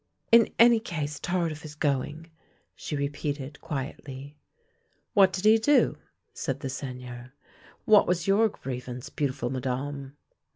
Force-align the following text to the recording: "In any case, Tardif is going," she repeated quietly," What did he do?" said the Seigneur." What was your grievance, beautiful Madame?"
"In 0.39 0.51
any 0.57 0.79
case, 0.79 1.19
Tardif 1.19 1.63
is 1.63 1.75
going," 1.75 2.31
she 2.75 2.95
repeated 2.95 3.61
quietly," 3.61 4.35
What 5.13 5.31
did 5.31 5.45
he 5.45 5.59
do?" 5.59 5.95
said 6.33 6.61
the 6.61 6.69
Seigneur." 6.71 7.33
What 7.85 8.07
was 8.07 8.25
your 8.25 8.49
grievance, 8.49 9.11
beautiful 9.11 9.51
Madame?" 9.51 10.17